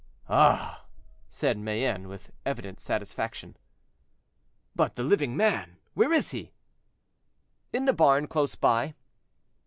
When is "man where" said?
5.37-6.11